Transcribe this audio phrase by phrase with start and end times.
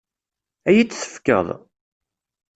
[0.69, 1.47] Ad iyi-t-tefkeḍ?